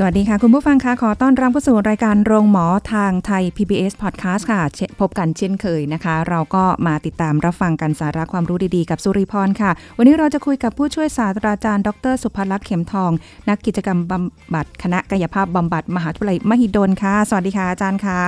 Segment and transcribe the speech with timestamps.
[0.00, 13.10] สวัสดีค่ะ คุณผู้ฟังคะขอต้อนรับเข้าสู่รายการโรงหมอทางไทย PBS Podcast ค่ะเชพบกันเช่นเคยนะคะ เราก็มาติดตามรับฟังกันสาระความรู้ดีๆ กับสุริพรค่ะ วันนี้เราจะคุยกับผู้ช่วยศาสตราจารย์ ดร สุภลักษณ์เข็มทอง
[13.48, 18.20] นักกิจกรรมบำบัดคณะกายภาพบำบัดมหาวิทยาลัยมหิดลค่ะ สวัสดีค่ะอาจารย์ค่ะ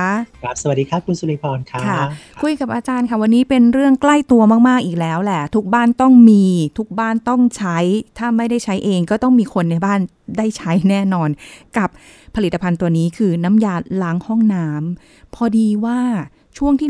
[0.43, 1.99] ครับสวัสดีครับคุณสุริพรครับค่ะ
[2.41, 6.45] คุยกับอาจารย์ค่ะ วันนี้เป็นเรื่องใกล้ตัวมากๆอีกแล้วแหละ ทุกบ้านต้องมี
[6.77, 7.77] ทุกบ้านต้องใช้
[8.17, 9.99] ถ้าไม่ได้ใช้เองก็ต้องมีคนในบ้าน
[10.37, 11.29] ได้ใช้แน่นอน
[11.77, 11.89] กับ
[12.35, 15.99] ผลิตภัณฑ์ตัวนี้คือน้ำยาล้างห้องน้ำพอดีว่า
[16.57, 16.89] ช่วงที่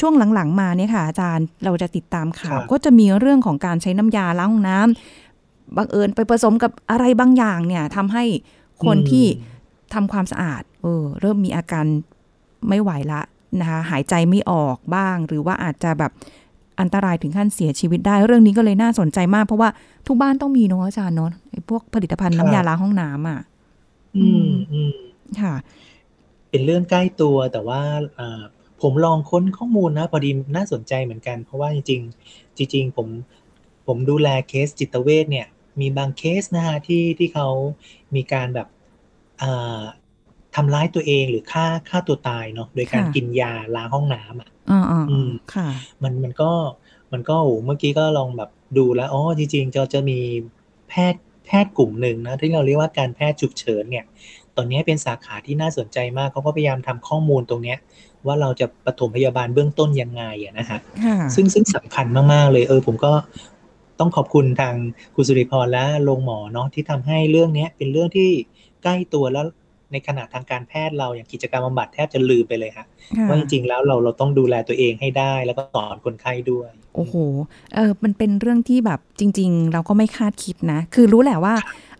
[0.00, 8.24] ช่วงหลังๆ มาเนี่ยค่ะ อาจารย์เราจะติดตามข่าว ก็จะมีเรื่องของการใช้น้ำยาล้างห้องน้ำบังเอิญไปผสมกับอะไรบางอย่างเนี่ยทำให้
[8.84, 9.26] คนที่
[9.94, 11.84] ทำความสะอาด เออ เริ่มมีอาการ
[12.68, 13.22] ไม่ไหวละ
[13.60, 16.12] นะคะหายใจไม่ออกบ้าง หรือว่าอาจจะแบบ
[16.80, 19.68] อันตรายถึงขั้นเสียชีวิตได้ เรื่องนี้ก็เลยน่าสนใจมาก เพราะว่า
[20.06, 23.40] ทุกบ้านต้องมีเนาะอาจารย์เนาะไอ้พวกผลิตภัณฑ์น้ำยาล้างห้องน้ำอะ
[24.16, 24.94] อืมอืม
[25.40, 25.54] ค่ะ
[26.50, 27.80] เป็นเรื่องใกล้ตัวแต่ว่า
[28.18, 28.42] อ่า
[28.82, 33.08] ผมลองค้นข้อมูลนะ พอดีน่าสนใจเหมือนกัน เพราะว่าจริง ๆ จริง ๆ ผม
[33.86, 35.46] ผมดูแลเคสจิตเวชเนี่ย
[35.80, 37.48] มีบางเคสนะฮะที่ที่เขา
[38.14, 38.68] มีการแบบ
[39.42, 39.80] อ่า
[40.56, 45.68] ทำร้ายตัวเองหรือฆ่าฆ่าตัวตายเนาะโดยการค่ะกินยาล้างห้องน้ำอะ อ่าอ่าอืมค่ะ
[46.02, 46.50] มันมันก็
[47.12, 50.18] มันก็โอ้เมื่อกี้ก็ลองแบบดูแล้วอ๋อจริงๆจะจะมี
[50.88, 54.04] แพทย์แพทย์กลุ่มหนึ่งนะที่เราเรียกว่าการแพทย์ฉุกเฉินเนี่ย
[54.56, 57.78] ตอนนี้เป็นสาขาที่น่าสนใจมากเขาก็พยายามทำข้อมูลตรงเนี้ย
[58.26, 63.12] ว่าเราจะปฐมพยาบาลเบื้องต้นยังไงอะนะฮะค่ะซึ่งซึ่งสำคัญมากๆเลยเออผมก็
[63.98, 64.74] ต้องขอบคุณทาง
[65.14, 68.30] คุณสุริพรและโรงหมอเนาะที่ทำให้เรื่องเนี้ยเป็นเรื่องที่
[68.82, 69.46] ใกล้ตัวแล้ว
[69.92, 72.84] ในขณะทางการแพทย์เราอย่างกิจกรรมบำบัดแทบจะลืมไปเลยค่ะ
[73.18, 77.14] ค่ะว่าจริงๆแล้วเราเราต้องดูแลตัวเองให้ได้ แล้วก็สอนคนไข้ด้วย โอ้โห
[77.74, 81.54] เออมันเป็นเรื่องที่แบบจริง ๆ เราก็ไม่คาดคิดนะ คือรู้แหละว่า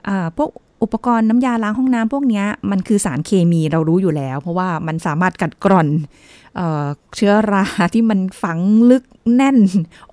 [0.08, 0.50] อ่าพวก
[0.82, 5.88] อุปกรณ์น้ำยาล้างห้องน้ำพวกเนี้ยมันคือสารเคมีเรารู้อยู่แล้ว เพราะว่ามันสามารถกัดกร่อน
[6.56, 6.84] เอ่อ
[7.16, 7.64] เชื้อรา
[7.94, 8.58] ที่มันฝัง
[8.90, 9.04] ลึก
[9.36, 9.58] แน่น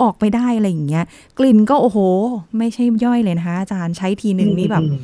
[0.02, 1.06] ออกไปได้อะไรอย่างเงี้ย
[1.40, 2.00] กลิ่นก็โอ้โห
[2.58, 5.04] ไม่ใช่ย่อยเลยนะคะอาจารย์ใช้ทีหนึ่งนี่แบบอืม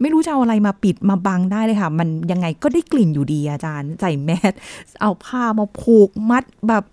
[0.00, 4.52] ไม่รู้จะเอาอะไรมาปิดมาบังได้เลยค่ะ มันยังไงก็ได้กลิ่นอยู่ดีอาจารย์ ใส่แมส
[5.00, 6.84] เอาผ้ามาผูกมัดแบบ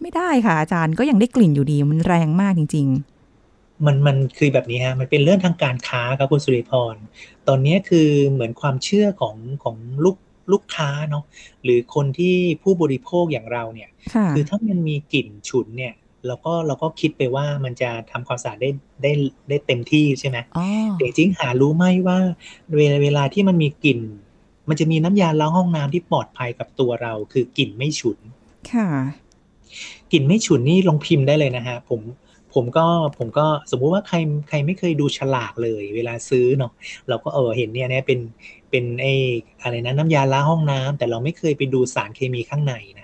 [0.00, 2.88] ไม่ได้ค่ะอาจารย์ก็ยังได้กลิ่นอยู่ดีมันแรงมากจริง
[3.86, 6.94] มันมันคือแบบนี้ฮะมันเป็นเรื่องทางการค้าครับคุณสุริพร
[7.48, 10.16] ตอนนี้คือเหมือนความเชื่อของของลูก
[10.52, 11.24] ลูกค้าเนาะ
[11.64, 15.94] หรือคนที่ผู้บริโภคอย่างเราเนี่ยๆค่ะคือถ้ามันมีกลิ่นฉุนเนี่ย
[16.26, 18.70] เราก็เราก็คิดไปว่ามันจะทำความสะอาดได้
[19.02, 19.12] ได้
[19.48, 22.18] ได้เต็มที่ใช่ไหมอ๋อแต่จริงๆหารู้ไหมว่า
[22.76, 24.00] เวลาเวลาที่มันมีกลิ่น
[24.68, 28.18] มันจะมีน้ำยาล้างห้องน้ำที่ปลอดภัยกับตัวเรา คือกลิ่นไม่ฉุน
[28.72, 28.88] ค่ะ
[30.12, 32.00] กลิ่นไม่ฉุนนี่ลองพิมพ์ได้เลยนะฮะ ผม
[32.54, 32.86] ผมก็
[33.18, 34.16] ผมก็สมมุติว่าใคร
[34.48, 36.72] ใครไม่เคยดูฉลากเลย เวลาซื้อเนาะ
[37.08, 38.20] เราก็เออเห็นเนี่ยเนี่ยเป็น
[38.70, 39.06] เป็นไอ
[39.62, 43.03] อะไรนะน้ำยาล้างห้องน้ำแต่เราไม่เคยไปดูสารเคมีข้างในนะ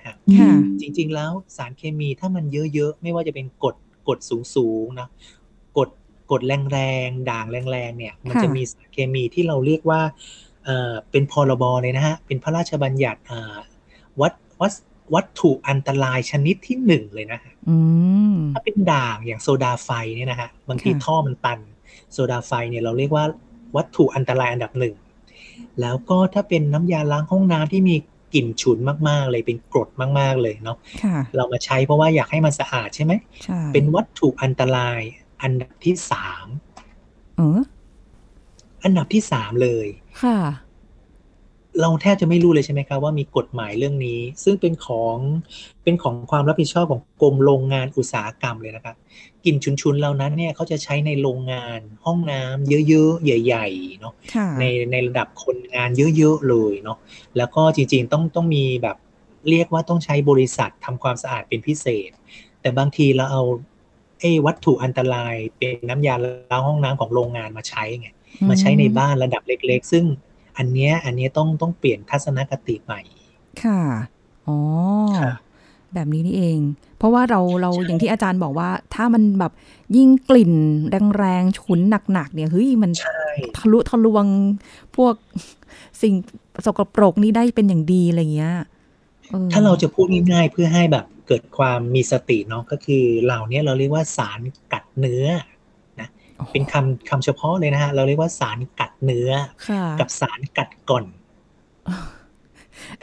[0.81, 3.75] จริง ๆ แล้วสารเคมีถ้ามันเยอะๆ ไม่ว่าจะเป็นกรด
[4.07, 4.19] กรด
[4.55, 5.07] สูงๆนะ
[5.77, 5.89] กรด
[6.31, 6.41] กรด
[6.73, 10.01] แรงๆ ด่างแรงๆ เนี่ย มันจะค่ะมีสารเคมีที่เราเรียกว่า
[10.65, 13.55] เอ่อเป็นพรบเลยนะฮะ เป็นพระราชบัญญัติอ่า
[14.21, 14.73] วัดวัด
[15.13, 17.77] วัตถุอันตรายชนิดที่หนึ่งเลยนะฮะอื
[18.33, 21.59] มถ้าเป็นด่างอย่างโซดาไฟเนี่ยนะฮะ บางทีค่ะท่อมันตัน
[22.13, 23.25] โซดาไฟเนี่ยเราเรียกว่า
[23.75, 24.95] วัตถุอันตรายอันดับหนึ่ง
[25.81, 27.95] แล้วก็ถ้าเป็นน้ำยาล้างห้องน้ำที่มี
[28.33, 28.77] กลิ่นฉุน
[29.09, 35.01] มากๆ เลยเป็นกรดมากๆเลยเนาะค่ะเรามาใช้เพราะว่าอยากให้มันสะอาดใช่ไหมใช่เป็นวัตถุอันตราย
[35.43, 36.47] อันดับที่สาม
[37.37, 37.61] เออ
[38.83, 39.87] อันดับที่สามเลย
[40.23, 40.37] ค่ะ
[41.79, 45.17] เราแทบจะไม่รู้เลยใช่ไหมครับว่ามีกฎหมายเรื่องนี้ ซึ่งเป็นของ
[45.83, 48.95] เป็นของความรับผิดชอบของกรมโรงงานอุตสาหกรรมเลยนะครับ
[49.45, 56.97] กลิ่นฉุนๆเหล่านั้นเนี่ยเขาจะใช้ในโรงงานห้องน้ำเยอะๆ ใหญ่ๆเนาะค่ะในในระดับคนงานเยอะๆเลยเนาะ
[57.37, 58.97] แล้วก็จริงๆต้องต้องมีแบบ
[59.49, 62.11] เรียกว่าต้องใช้บริษัททำความสะอาดเป็นพิเศษ
[62.61, 63.43] แต่บางทีเราเอา
[64.19, 68.09] ไอ้วัตถุอันตรายเป็นน้ำยาล้างห้องน้ำของโรงงานมาใช้ไง
[68.49, 70.05] มาใช้ในบ้านระดับเล็ก ๆ ซึ่ง
[70.57, 73.01] อันเนี้ยอันเนี้ยต้องต้องเปลี่ยนทัศนคติใหม่
[73.63, 73.81] ค่ะ
[74.47, 74.59] อ๋อ
[75.19, 75.33] ค่ะ
[75.93, 76.59] แบบนี้นี่เอง
[76.97, 79.51] เพราะว่าเราเราใช่อย่างที่อาจารย์บอกว่า ถ้ามันแบบ
[79.97, 80.53] ยิ่งกลิ่น
[81.19, 81.79] แรงๆฉุน
[82.13, 83.23] หนักๆเนี่ยเฮ้ยมันใช่
[83.57, 84.25] ทะลุทะลวง
[84.95, 85.13] พวก
[86.01, 86.13] สิ่ง
[86.65, 88.55] สกปรกนี่ได้เป็นอย่างดีอะไรเงี้ย
[89.33, 94.39] ออถ้าเราจะพูดง่ายๆเพื่อให้แบบเกิดความมีสติเนาะก็คือเหล่าเนี้ยเราเรียกว่าสาร
[94.73, 95.45] กัดเนื้อนะ
[96.51, 99.31] เป็นคำคำเฉพาะเลยนะฮะ เราเรียกว่าสารกัดเนื้อ
[99.67, 101.05] ค่ะกับสารกัดก่อน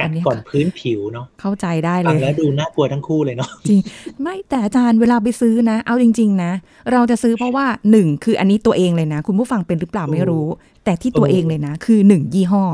[0.00, 3.80] อักัดนนี้ก่อนพื้นผิวเนาะเข้าใจได้เลฟังยแล้วดูน่ากลัวทั้งคู่เลยเนาะจริง
[4.22, 6.52] ไม่แต่อาจารย์เวลาไปซื้อนะ เอาจริง ๆ นะ
[6.92, 10.46] เราจะซื้อเพราะว่าหนึ่งคืออันนี้ตัวเองเลยนะ คุณผู้ฟังเป็นหรือเปล่าไม่รู้
[10.84, 12.64] แต่ที่ตัวเองเลยนะ คือหนึ่งยี่ห้อ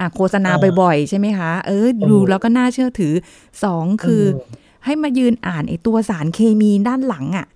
[0.00, 3.14] อะโฆษณาอ่าบ่อยๆ ใช่ไหมคะ เออ ดูเออแล้วก็น่าเชื่อถือ
[3.64, 4.22] สองคือ
[4.84, 7.46] ให้มายืนอ่านไอ้ตัวสารเคมีด้านหลังอะ่ะ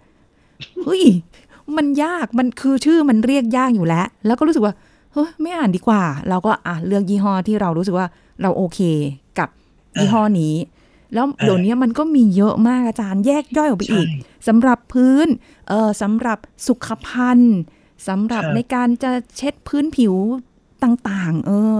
[0.85, 1.05] เฮ้ย
[1.77, 4.75] มันยากมันคือชื่อมันเรียกยากอยู่แล้ว แล้วก็รู้สึกว่า
[5.13, 8.07] เฮ้ยไม่อ่านดีกว่า เราก็อะเลือกยี่ห้อที่เรารู้สึกว่า
[8.43, 8.81] เราโอเค
[9.39, 9.49] กับ
[10.01, 10.55] ยี่ห้อนี้
[11.15, 15.27] แล้วเดี๋ยวนี้มันก็มีเยอะมากอาจารย์แยกย่อยออกไปอีกใช่สำหรับพื้น
[15.69, 17.57] เออสำหรับสุขภัณฑ์
[18.09, 20.15] สำหรับครับในการจะเช็ดพื้นผิว
[20.85, 21.75] ต่างๆ เออ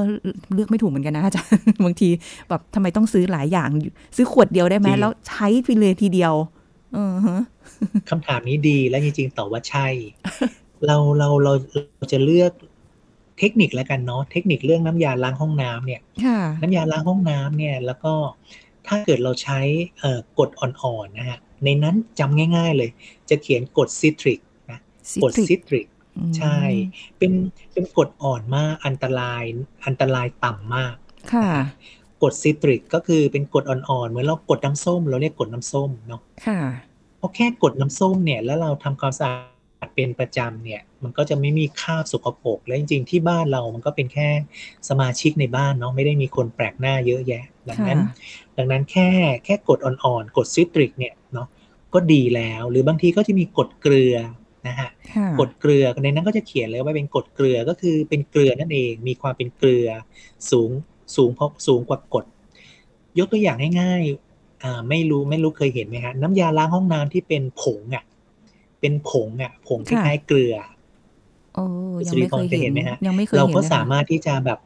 [0.55, 2.09] เลือกไม่ถูกเหมือนกันนะอาจารย์บางที
[2.49, 3.69] แบบทำไมต้องซื้อหลายอย่าง
[4.17, 6.58] ซื้อขวดเดียวได้ไหมจริงแล้วใช้ไปเลยทีเดียวเออฮะ
[8.11, 9.89] คำถามนี้ดีและจริงๆตอบว่าใช่
[10.87, 11.53] เราเราเรา
[11.97, 12.53] เราจะเลือก
[13.39, 18.13] เทคนิคแล้วกันเนาะเทคนิคเรื่องน้ำยาล้างห้องน้ำเนี่ยค่ะน้ำยาล้างห้องน้ำเนี่ย แล้วก็
[18.87, 19.61] ถ้าเกิดเราใช้
[20.01, 22.91] เอ่อกรดอ่อนๆนะฮะในนั้นจำง่าย ๆเลย
[23.31, 24.41] จะเขียนกรดซิตริก
[24.71, 24.79] นะ
[25.23, 25.87] กรดซิตริก
[26.17, 26.59] อืมใช่
[27.19, 27.33] เป็น
[27.73, 29.43] เป็นกรดอ่อนมากอันตราย
[29.87, 30.95] อันตรายต่ำมาก
[31.33, 31.51] ค่ะ
[32.23, 36.61] กรดซิตริกก็คือเป็นกรดอ่อนๆ เหมือนเรากดน้ำส้ม เราเรียกกดน้ำส้มเนาะค่ะ
[37.19, 44.29] เพราะแค่กดน้ำส้มเนี่ยแล้วเราทำความสะอาดเป็นประจำเนี่ย มันก็จะไม่มีคราบสกปรกและจริงๆที่บ้านเรามันก็เป็นแค่
[44.89, 48.15] สมาชิกในบ้านเนาะไม่ได้มีคนแปลกหน้าเยอะแยะ ดังนั้นค่ะ
[48.57, 49.09] ดังนั้นแค่
[49.45, 51.47] แค่กดอ่อนๆกดซิตริกเนี่ยเนาะ
[51.95, 54.17] ก็ดีแล้ว หรือบางทีก็จะมีกดเกลือ
[54.69, 59.89] นะฮะค่ะกดเกลือในนั้นก็จะเขียนเลยว่าเป็นกดเกลือก็คือเป็นเกลือนั่นเอง มีความเป็นเกลือ
[60.51, 60.71] สูง
[61.17, 62.25] สูงพอสูงกว่ากด
[63.19, 68.05] ยกตัวอย่างง่ายๆอ่าไม่รู้ไม่รู้เคยเห็นไหมฮะน้ำยาล้างห้องน้ำที่เป็นผงอะ
[68.81, 70.55] เป็นผงอะ ผงคล้ายๆเกลือ
[71.55, 71.65] โอ้
[72.07, 74.59] ยังสุริไม่พเครยเคยเห็เห็นนไหมฮะยังไม่เคยเราเห็นก็นะคะสามารถที่จะแบบ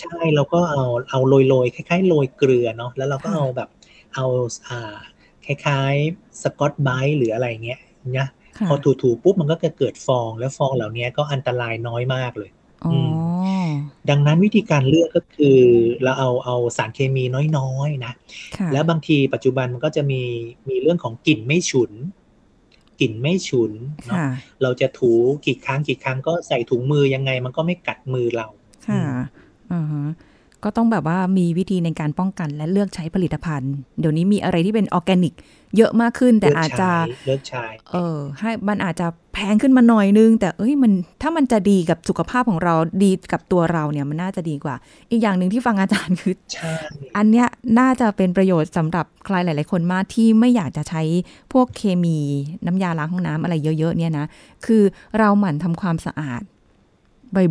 [0.00, 3.68] ใช่เราก็เอาเอาโรยโรยๆคล้ายๆโรยเกลือเนาะแล้วเราก็ค่ะเอาแบบ
[4.14, 4.24] เอา
[4.68, 4.96] อ่า
[5.44, 7.80] คล้ายๆสกอตไบรท์หรืออะไรเงี้ย
[8.18, 8.26] นะ
[8.58, 12.57] ค่ะพอถูๆปุ๊บมันก็จะเกิดฟอง แล้วฟองเหล่านี้ก็อันตรายน้อยมากเลยอ๋ออ
[14.10, 15.58] ดังนั้นวิธีการเลือกก็คือ
[16.04, 17.24] เราเอาเอาสารเคมี
[17.58, 18.12] น้อยๆนะ
[18.56, 20.22] ค่ะแล้วบางทีปัจจุบันมันก็จะมี
[20.68, 21.92] มีเรื่องของกลิ่นไม่ฉุน
[23.00, 23.72] กลิ่นไม่ฉุน
[24.06, 24.28] เนาะค่ะ
[24.62, 25.12] เราจะถู
[25.46, 28.46] กี่ครั้งกี่ครั้งก็ใส่ถุงมือยังไง มันก็ไม่กัดมือเรา
[28.88, 29.02] ค่ะ
[29.72, 30.06] อ่าฮะ
[30.64, 35.34] ก็ต้องแบบว่ามีวิธีในการป้องกันและเลือกใช้ผลิตภัณฑ์ เดี๋ยวนี้มีอะไรที่เป็นออร์แกนิก
[35.76, 40.92] เยอะมากขึ้นแต่เลิกอาจจะใช้เลิกใช้เออให้มันอาจจะแพงขึ้นมาหน่อยนึง แต่เอ้ยมัน
[41.22, 44.74] ถ้ามันจะดีกับสุขภาพของเราดีกับตัวเราเนี่ยมันน่าจะดีกว่า
[45.10, 46.72] อีกอย่างหนึ่งที่ฟังอาจารย์คือใช่
[47.16, 47.46] อันเนี้ย
[47.78, 51.02] น่าจะเป็นประโยชน์สำหรับใครหลาย ๆ คนมากที่ไม่อยากจะใช้
[51.52, 52.18] พวกเคมี
[52.66, 54.26] น้ำยาล้างห้องน้ำอะไรเยอะ ๆ เนี่ยนะ
[54.66, 54.82] คือ
[55.18, 56.42] เราหมั่นทำความสะอาด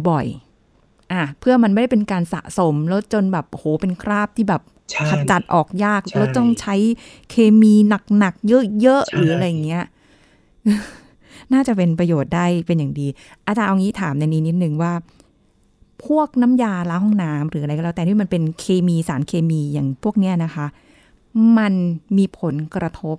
[0.08, 0.26] บ่อย
[0.70, 4.77] ๆอะเพื่อมันไม่ได้เป็นการสะสมแล้วจนแบบโอ้โหเป็นคราบที่แบบใช่
[5.12, 6.76] ขจัดออกยากใช่แล้วต้องใช้
[7.30, 7.74] เคมี
[8.18, 8.48] หนักๆ
[8.82, 9.86] เยอะๆใช่หรืออะไรอย่างเงี้ย
[11.54, 13.08] น่าจะเป็นประโยชน์ได้เป็นอย่างดี
[13.48, 14.94] อาจารย์เอางี้ถามในนี้นิดนึงว่า
[16.06, 20.68] พวกน้ำยาล้างห้องน้ำหรืออะไรก็แล้ว แต่ที่มันเป็นเคมีสารเคมีอย่างพวกเนี้ยนะคะ
[21.58, 21.74] มัน
[22.18, 23.18] มีผลกระทบ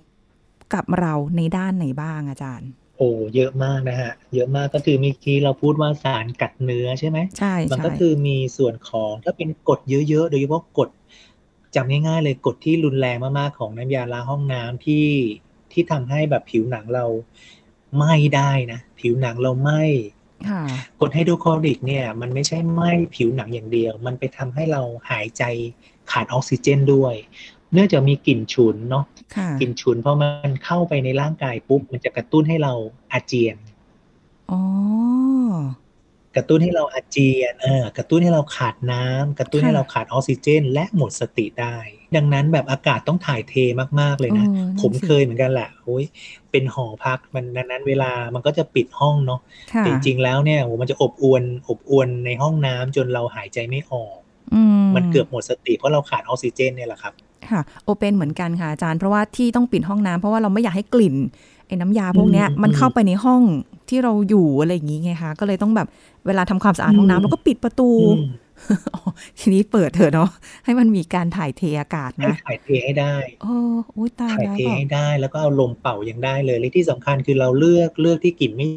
[0.73, 9.79] กับเราในด้านไหนบ้างอาจารย์ โอ้เยอะมากนะฮะ เยอะมากก็คือเมื่อกี้เราพูดว่าสารกัดเนื้อใช่ไหมใช่ มันใช่ก็คือมีส่วนของถ้าเป็นกรด
[10.09, 10.89] เยอะๆ โดยเฉพาะกรด
[11.75, 15.07] จำง่ายๆเลยกรดที่รุนแรงมากๆของน้ำยาล้างห้องน้ำที่
[15.71, 17.05] ที่ทำให้แบบผิวหนังเรา
[17.95, 19.83] ไหม้ได้นะผิวหนังเราไหม้
[20.49, 20.61] ค่ะ
[20.99, 25.43] กรดไฮโดรคลอริกเนี่ย มันไม่ใช่ไหม้ผิวหนังอย่างเดียว มันไปทำให้เราหายใจ
[26.11, 27.15] ขาดออกซิเจนด้วย
[27.73, 32.73] เนื่องจากมีกลิ่นฉุนเนาะค่ะกลิ่นฉุนพอมันเข้าไปในร่างกายปุ๊บ มันจะกระตุ้นให้เรา
[33.11, 33.57] อาเจียน
[34.51, 34.61] อ๋อ
[36.35, 41.75] กระตุ้นให้เราอาเจียนเออกระตุ้นให้เราขาดน้ำกระตุ้นค่ะให้เราขาดออกซิเจน และหมดสติได้
[42.15, 43.53] ดังนั้นแบบอากาศต้องถ่ายเท
[43.99, 46.05] มากๆเลยนะออนั่นผมสิเคยเหมือนกันแหละโอ้ย
[46.51, 49.39] เป็นหอพักมันดังนั้นเวลามันก็จะปิดห้องเนาะ
[49.73, 54.17] ค่ะแต่จริงๆแล้วเนี่ยโหมันจะอบอวนอบอวนในห้องน้ำจนเราหายใจไม่ออก
[54.53, 54.61] อื
[54.95, 57.13] มันเกือบหมดสติเพราะเราขาดออกซิเจนเนี่ยแหละครับ
[57.49, 61.15] ค่ะโอเป็นเหมือนกันค่ะอาจารย์เพราะว่าที่ต้องปิดห้องน้ำเพราะว่าเราไม่อยากให้กลิ่น
[61.67, 63.41] ไอ้น้ำยาพวกเนี้ยอืมมันอืมเข้าไปในห้อง
[63.89, 65.87] ที่เราอยู่อะไรอย่างงี้ไงคะก็เลยต้องแบบ
[66.27, 68.29] เวลาทำความสะอาดห้องน้ำเราก็ปิดประตูอืม
[68.93, 69.01] อ๋อ
[69.39, 70.29] ทีนี้เปิดเถอะเนาะ
[70.65, 73.55] ให้มันมีการถ่ายเทอากาศให้นะถ่ายเทให้ได้โอ้
[73.95, 78.67] อุ้ยตายถ่ายแล้วเทแบบให้ได้ แล้วก็เอาลมเป่ายังได้เลยและที่สำคัญคือเราเลือกเลือกที่กลิ่นไม่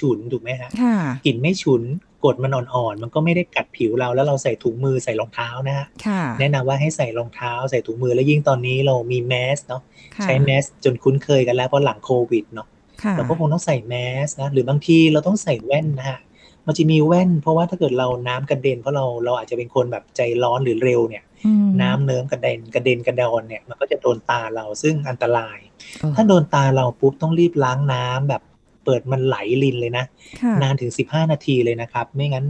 [0.00, 0.96] ฉุนถูกไหมฮะค่ะ
[1.26, 1.82] กลิ่นไม่ฉุน
[2.24, 9.82] กรดมันอ่อนๆ มันก็ไม่ได้กัดผิวเราแล้วเราใส่ถุงมือใส่รองเท้านะฮะค่ะแนะนำว่าให้ใส่รองเท้าใส่ถุงมือแล้วยิ่งตอนนี้เรามีแมสเนาะ
[10.16, 12.77] ค่ะใช้แมสจนคุ้นเคยกันแล้วเพราะหลังโควิดเนาะค่ะ
[13.16, 13.94] เราก็คงต้องใส่แม
[14.26, 16.20] สนะหรือบางทีเราต้องใส่แว่นนะฮะ
[16.66, 25.58] มันจะมีแว่น เพราะว่าถ้าเกิดเราน้ำกระเด็นเพราะเราเราอาจจะเป็นคนแบบใจร้อนหรือเร็วเนี่ยอืมน้ำเนิ้มกระเด็นกระเด็นกระดอนเนี่ยมันก็จะโดนตาเราซึ่งอันตราย
[26.00, 28.42] เออถ้าโดนตาเราปุ๊บต้องรีบล้างน้ำแบบ
[28.84, 30.04] เปิดมันไหลลินเลยนะ
[30.40, 32.46] ค่ะนานถึงสิบห้านาทีเลยนะครับ ไม่งั้น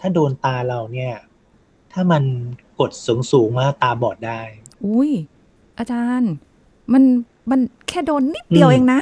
[0.00, 1.12] ถ้าโดนตาเราเนี่ย
[1.92, 2.22] ถ้ามัน
[2.80, 4.40] กดสูงสูงๆมากตาบอดได้
[4.84, 5.10] อุ้ย
[5.78, 6.32] อาจารย์
[6.92, 7.02] มัน
[7.50, 9.00] มันแค่โดนนิดเดียวอืมเองนะ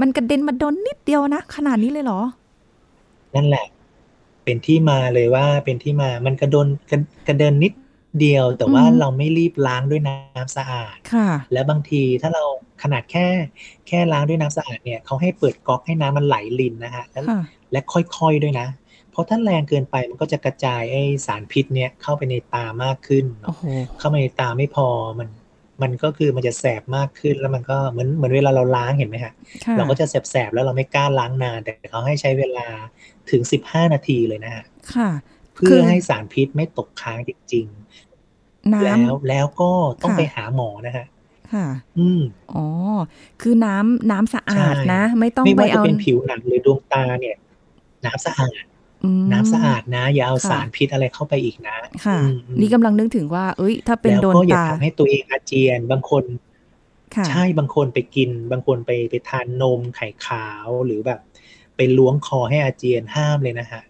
[0.00, 2.20] มันกระเด็นมาโดนนิดเดียวนะ ขนาดนี้เลยเหรอ
[3.34, 3.66] นั่นแหละ
[4.44, 6.98] เป็นที่มาเลยว่าเป็นที่มา มันกระโดนกระ
[7.28, 7.72] กระเด็นนิด
[8.20, 12.44] เดียว แต่ว่าอืมเราไม่รีบล้างด้วยน้ำสะอาดค่ะ และบางทีถ้าเรา
[12.82, 13.26] ขนาดแค่
[13.88, 17.40] แค่ล้างด้วยน้ำสะอาดเนี่ยเขาให้เปิดก๊อกให้น้ำมันไหลลินนะฮะแล้วค่ะ
[17.72, 18.66] และค่อยๆด้วยนะ
[19.10, 23.64] เพราะถ้าแรงเกินไปมันก็จะกระจายไอสารพิษเนี่ยเข้าไปในตามากขึ้นเนโอ้อะโห
[23.98, 24.86] เข้าไปในตาไม่พอ
[25.18, 25.28] มัน
[25.82, 29.32] มันก็คือมันจะแสบมากขึ้นแล้วมันก็เหมือนเหมือนเวลาเราล้างเห็นไหมฮะ
[29.64, 32.66] ค่ะเราก็จะแสบๆแล้วเราไม่กล้าล้างนาน แต่เขาให้ใช้เวลา
[33.30, 34.64] ถึง15นาทีเลยนะฮะ
[34.94, 35.10] ค่ะ
[35.54, 39.70] เพื่คืออให้สารพิษไม่ตกค้างจริงๆน้แล้วแล้วก็
[40.02, 41.66] ต้องค่ะไปหาหมอนะฮะำค่ะ
[41.98, 42.20] อืม
[42.54, 42.66] อ๋อ
[43.42, 47.36] คือน้ำน้ำสะอาดใช่นะ ไม่ต้องไม่ไปว่าจะเอาเป็นผิวหนังหรือดวงตาเนี่ย
[48.04, 48.75] น้ำสะอาดอืม
[49.32, 51.76] น้ำสะอาดนะ อย่าเอาค่ะสารพิษอะไรเข้าไปอีกนะ
[52.06, 56.24] ค่ะอืมอืมนี่กำลังนึกถึงว่า เอ้ย ถ้าเป็นแล้วโดนก็อย่าตาทำให้ตัวเองอาเจียน บางคน
[57.14, 61.20] ค่ะใช่บางคนไปกิน บางคนไปไปทานนมไข่ขาวหรือแบบ
[61.76, 63.82] ไปล้วงคอให้อาเจียนห้ามเลยนะฮะ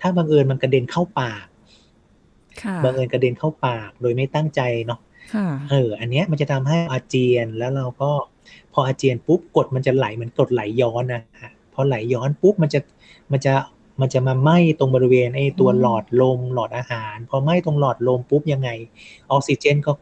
[0.00, 1.46] ถ้าบังเอิญมันกระเด็นเข้าปาก
[2.62, 5.00] ค่ะบังเอิญกระเด็นเข้าปากโดยไม่ตั้งใจเนาะ
[5.34, 8.10] ค่ะเออ อันเนี้ยมันจะทำให้อาเจียนแล้วเราก็
[8.72, 12.80] พออาเจียนปุ๊บกดมันจะไหลเหมือนกดไหลย้อนนะฮะพอไหลย้อนปุ๊บมันจะ
[13.32, 13.54] มันจะ
[14.00, 18.70] มันจะมาไหม้ตรงบริเวณไอ้ตัวอืมหลอดลมหลอดอาหาร พอไหม้ตรงหลอดลมปุ๊บยังไง
[19.32, 19.92] ออกซิเจนก็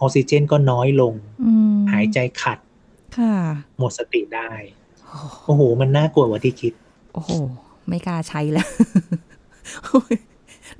[0.00, 1.12] ออกซิเจนก็น้อยลง
[1.42, 2.58] อืมหายใจขัด
[3.16, 3.34] ค่ะ
[3.78, 4.50] หมดสติได้
[5.08, 6.72] โอ้โอ้โห มันน่ากลัวกว่าที่คิด
[7.14, 7.30] โอ้โห
[7.88, 8.68] ไม่กล้าใช้แล้ว
[9.84, 10.14] โอ้ย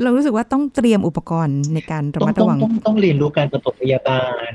[0.03, 4.53] เรารู้สึกว่าต้องเตรียมอุปกรณ์ในการระต้องมัดต้อระงวัง ต้องต้องเรียนรู้การประถมพยาบาล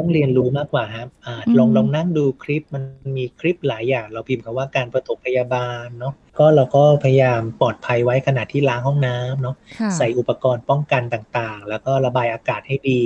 [0.00, 2.82] ต้องเรียนรู้มากกว่าครับอ่าอืมลองลองนั่งดูคลิปมัน
[3.16, 13.02] มีคลิปหลายอย่าง เราพิมพ์คำว่าการประถมพยาบาลเนาะก็เราก็พยายามปลอดภัยไว้ขณะที่ล้างห้องน้ำเนาะค่ะใส่อุปกรณ์ป้องกันต่างๆ แล้วก็ระบายอากาศให้ดี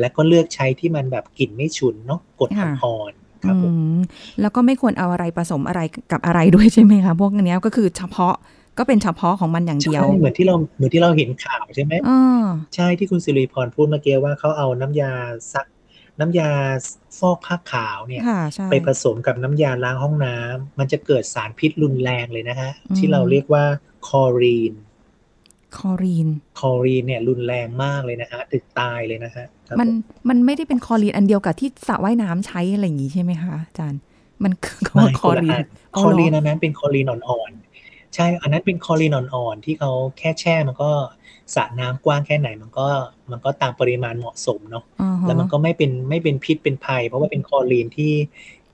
[0.00, 3.98] และก็เลือกใช้ที่มันแบบกลิ่นไม่ฉุนเนาะกดค่ะอ่อนๆครับผมอืม
[4.40, 5.80] แล้วก็ไม่ควรเอาอะไรผสมอะไร
[6.12, 8.34] กับอะไรด้วยใช่ไหมคะพวกเนี้ยก็คือเฉพาะ
[8.78, 12.44] ก็เป็นเฉพาะของมันอย่างเดียวใช่เหมือนที่เราเหมือนที่เราเห็นข่าวใช่ไหมอ่า
[12.74, 15.12] ใช่ที่คุณสิริพรพูดเมื่อกี้ว่าเขาเอาน้ำยา
[15.52, 15.66] ซัก
[16.20, 16.50] น้ำยา
[17.18, 23.64] ฟอกผ้าขาวเนี่ยค่ะใช่ไปผสมกับน้ำยาล้างห้องน้ำมันจะเกิดสารพิษรุนแรงเลยนะฮะอืมที่เราเรียกว่า
[24.08, 24.74] คลอรีน
[25.76, 26.28] คลอรีน
[26.60, 29.90] คลอรีนเนี่ยรุนแรงมากเลยนะฮะถึงตายเลยนะฮะครับมันผ
[30.28, 34.00] มันไม่ได้เป็นคลอรีนอันเดียวกับที่สระว่ายน้ำใช้อะไรอย่างงี้ใช่ไหมคะอาจารย์
[34.44, 35.64] มันคือคำว่าไม่คลอรีนคนนละอัน
[35.96, 40.90] อ๋อเหรอคลอรีนอันนั้นเป็นคลอรีนอ่อนๆใช่ อันนั้นเป็นคลอรีนอ่อนๆที่เขาแค่แช่มันก็
[41.54, 42.86] สระน้ำกว้างแค่ไหนมันก็
[43.30, 48.14] มันก็ตามปริมาณเหมาะสมเนาะอ่าฮะแล้วมันก็ไม่เป็นไม่เป็นพิษเป็นภัย เพราะว่าเป็นคลอรีนที่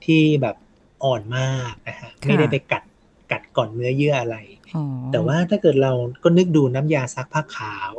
[0.05, 0.55] ที่แบบ
[1.03, 2.83] อ่อนมากนะฮะไม่ได้ไปกัด
[3.31, 4.37] กัดก่อนเนื้อเยื่ออะไร
[4.75, 5.91] อ๋อแต่ว่าถ้าเกิดเรา
[6.23, 7.93] ก็นึกดูน้ำยาซักผ้าขาว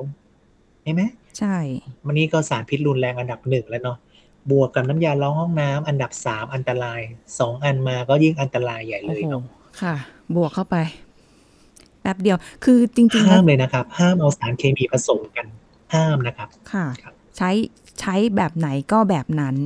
[0.82, 1.02] ใช่ไหม
[1.38, 1.56] ใช่
[2.06, 3.98] มันนี่ก็สารพิษรุนแรงอันดับหนึ่งแล้วเนาะ
[4.50, 7.00] บวกกับน้ำยาล้างห้องน้ำอันดับสามอันตราย
[7.38, 9.44] สองอันมาก็ยิ่งอันตรายใหญ่โอ้เลยโหเนาะ
[9.82, 9.94] ค่ะ
[10.36, 10.76] บวกเข้าไป
[11.07, 15.46] แป๊บเดียว คือจริงๆห้าแล้วมเลยนะครับ ห้ามเอาสารเคมีผสมกัน
[15.94, 17.50] ห้ามนะครับ ค่ะครับใช้
[18.00, 19.56] ใช้แบบไหนก็แบบนั้น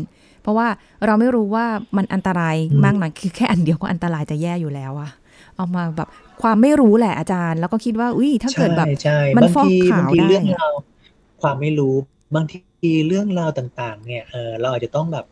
[0.43, 0.69] เพราะว่า
[1.07, 5.11] เราไม่รู้ว่ามันอันตรายมากน้อยคือแค่อันเดียวก็อันตรายจะแย่อยู่แล้วอะ
[5.57, 6.09] เอามาแบบ
[6.43, 10.75] ความไม่รู้แหละอาจารย์ แล้วก็คิดว่า อุ้ยถ้าเกิดแบบใช่ใช่มันบางฟอกทีขาวบางทีได้เรื่องอะราว
[11.43, 11.95] ความไม่รู้
[12.35, 15.27] บางทีเรื่องราวต่าง ๆ เนี่ยเออเราอาจจะต้องแบบ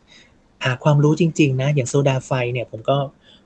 [0.65, 2.97] หาความรู้จริง ๆ นะ อย่างโซดาไฟเนี่ย ผมก็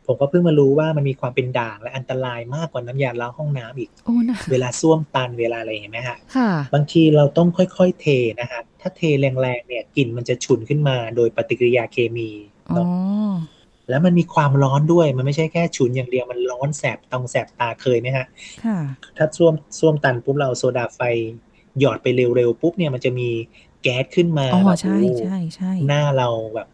[0.07, 8.05] ผมก็เพิ่งมารู้ว่ามันมีความเป็นด่างและอันตรายมากกว่าน้ำยาล้างห้องน้ำอีกโอ้นะเวลาส้วมตันเวลาอะไรเห็นไหมฮะค่ะบางทีเราต้องค่อยๆเท
[8.41, 12.29] นะฮะถ้าเทแรงๆเนี่ยกลิ่นมันจะฉุนขึ้นมาโดยปฏิกิริยาเคมี
[12.69, 12.87] อ๋อเนาะ
[13.89, 18.25] แล้วมันมีความร้อนด้วย มันไม่ใช่แค่ฉุนอย่างเดียว มันร้อนแสบตองแสบตาเคยไหมฮะ
[18.65, 18.77] ค่ะ
[19.17, 21.01] ถ้าส้วมส้วมตันปุ๊บเราเอาโซดาไฟ
[21.79, 23.29] หยอดไปเร็วๆปุ๊บเนี่ยมันจะมี
[23.81, 26.67] แก๊สขึ้นมาอ๋อแบบใช่โอ้ใช่ใช่หน้าเราแบบ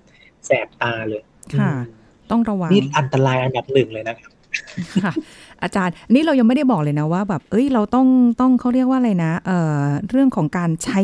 [0.46, 1.22] แสบตาเลย
[1.60, 2.01] ค่ะอืม
[2.32, 4.32] ต้องระวังนี่อันตรายอันดับหนึ่งเลยนะครับ
[5.04, 5.14] ค่ะ
[5.64, 8.08] อาจารย์นี่เรายังไม่ได้บอกเลยนะว่าแบบเอ้ยเราต้อง
[8.42, 11.00] ต้องเขาเรียกว่าอะไรนะเอ่อเรื่องของการใช้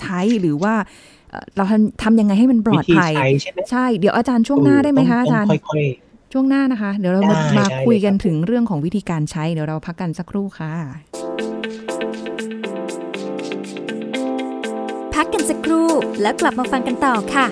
[0.00, 0.74] ใช้หรือว่า
[1.30, 5.84] เอ่อเราทำทำยังไงให้มันปลวิอดธีภัยใช้ใช่ไหมใช่เดี๋ยวอาจารย์ช่วงหน้าได้ไหมคะต้อาจารย์ต้องค่อย
[6.32, 10.72] ช่วงหน้านะคะ เดี๋ยวเรามาได้มาได้คุยเลยกันครับถึงเรื่องของวิธีการใช้เดี๋ยวเราพักกันสักครู่ค่ะ
[15.14, 15.88] พักกันสักครู่
[16.22, 17.46] แล้วกลับมาฟังกันต่อค่ะ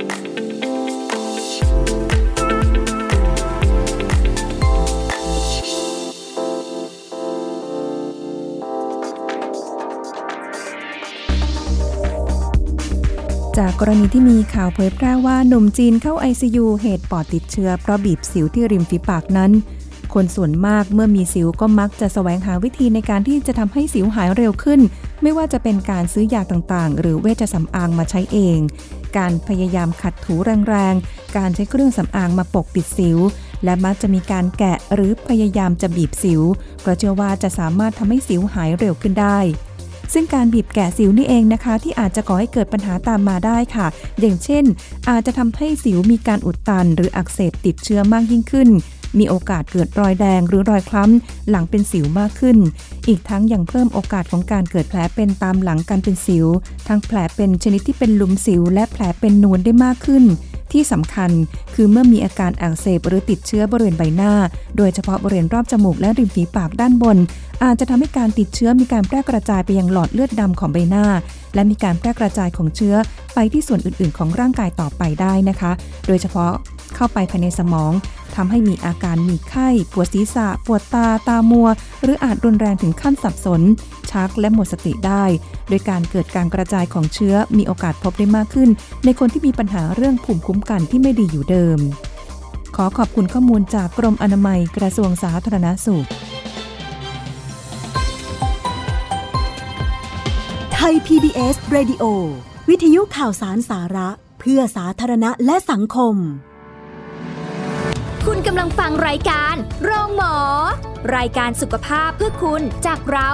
[13.60, 19.50] จากกรณีที่มีข่าวเผยแพร่ว่าหนุ่มจีนเข้า ICU เหตุปอดติดเชื้อเพราะบีบสิวที่ริมฝีปากนั้น
[20.14, 24.80] คนส่วนมากเมื่อมีสิวก็มักจะแสวงหาวิธีในการที่จะทำให้สิวหายเร็วขึ้น
[25.22, 28.58] ไม่ว่าจะเป็นการซื้อยาต่างๆ หรือเวชสำอางมาใช้เอง
[29.18, 30.34] การพยายามขัดถู
[30.68, 33.18] แรงๆ การใช้เครื่องสำอางมาปกปิดสิว
[33.64, 36.42] และมักจะมีการแกะหรือพยายามจะบีบสิว
[36.80, 39.38] เพราะเชื่อว่าจะสามารถทำให้สิวหายเร็วขึ้นได้
[40.12, 43.86] ซึ่งการบีบแกะสิวนี่เองนะคะ ที่อาจจะก่อให้เกิดปัญหาตามมาได้ค่ะ
[44.20, 44.64] อย่างเช่น
[45.08, 48.68] อาจจะทำให้สิวมีการอุดตัน หรืออักเสบติดเชื้อมากยิ่งขึ้น
[49.18, 52.58] มีโอกาสเกิดรอยแดงหรือรอยคล้ำหลังเป็นสิวมากขึ้น
[53.08, 56.46] อีกทั้งยังเพิ่มโอกาสของการเกิดแผลเป็นตามหลังการเป็นสิว
[56.88, 60.24] ทั้งแผลเป็นชนิดที่เป็นหลุมสิว และแผลเป็นนูนได้มากขึ้น
[60.72, 61.30] ที่สำคัญ
[61.74, 64.32] คือเมื่อมีอาการอักเสบหรือติดเชื้อบริเวณใบหน้า
[64.76, 67.16] โดยเฉพาะบริเวณรอบจมูกและริมฝีปากด้านบน
[67.64, 71.06] อาจจะทำให้การติดเชื้อมีการแพร่กระจายไปยังหลอดเลือดดำของใบหน้า
[71.54, 72.94] และมีการแพร่กระจายของเชื้อ
[73.34, 75.72] ไปที่ส่วนอื่น ๆ ของร่างกายต่อไปได้นะคะ
[76.06, 76.52] โดยเฉพาะ
[76.96, 77.92] เข้าไปภายในสมอง
[78.36, 81.68] ทำให้มีอาการมีไข้ ปวดศีรษะ ปวดตาตามัว
[82.02, 83.62] หรืออาจรุนแรงถึงขั้นสับสน
[84.10, 85.24] ชักและหมดสติได้
[85.68, 88.70] โดยการเกิดการกระจายของเชื้อมีโอกาสพบได้มากขึ้น
[89.04, 91.78] ในคนที่มีปัญหาเรื่องภูมิคุ้มกันที่ไม่ดีอยู่เดิม
[92.76, 96.06] ขอขอบคุณข้อมูลจากกรมอนามัยกระทรวงสาธารณสุข
[100.74, 102.04] ไทย PBS Radio
[102.68, 104.08] วิทยุข่าวสารสาระ
[104.40, 106.16] เพื่อสาธารณะและสังคม
[108.28, 110.34] คุณกำลังฟังรายการโรงหมอ
[111.16, 113.30] รายการสุขภาพเพื่อคุณจากเรา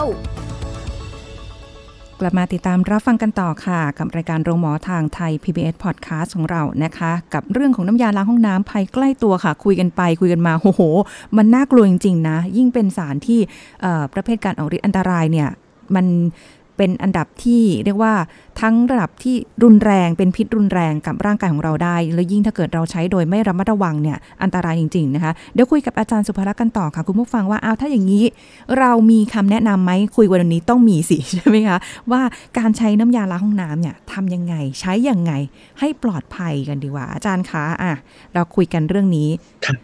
[2.21, 10.83] กลับมาติดตามรับฟังกันต่อค่ะ กับรายการโรงหมอทางไทย PBS Podcast ของเรานะคะ กับเรื่องของน้ำยาล้างห้องน้ำภัยใกล้ตัวค่ะ คุยกันไปคุยกันมาโอ้โห
[11.37, 13.41] มันน่ากลัวจริงๆนะ ยิ่งเป็นสารที่
[14.15, 15.49] ประเภทการออกฤทธิ์อันตรายเนี่ย
[15.95, 16.07] มัน
[16.77, 18.15] เป็นอันดับที่เรียกว่า
[18.61, 28.25] ทั้งระดับที่รุนแรงเป็นพิษรุนแรงกับร่างกายของเราได้ แล้วยิ่งถ้าเกิดเราใช้โดยไม่ระมัดระวังเนี่ยอันตรายจริง ๆ นะคะ เดี๋ยวคุยกับอาจารย์สุภลักษณ์กันต่อค่ะ คุณผู้ฟังว่าอ้าวถ้าอย่างนี้
[28.79, 31.79] เรามีคำแนะนำไหมคุยวันนี้ต้องมีสิใช่ไหมคะ
[32.11, 32.23] ว่า
[32.59, 35.33] การใช้น้ำยาล้างห้องน้ำเนี่ยทำยังไงใช้ยังไง
[35.81, 37.93] ให้ปลอดภัยกันดีกว่า อาจารย์คะอะ
[38.35, 39.29] เราคุยกันเรื่องนี้
[39.67, 39.77] ครับ